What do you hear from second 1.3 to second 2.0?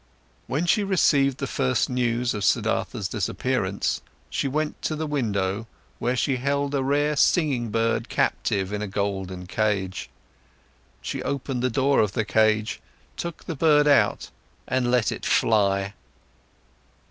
the first